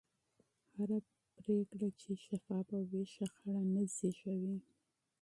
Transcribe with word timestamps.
هره 0.75 0.97
پرېکړه 1.37 1.87
چې 2.01 2.11
شفافه 2.25 2.79
وي، 2.89 3.03
شخړه 3.15 3.59
نه 3.73 3.83
زېږي. 3.95 4.55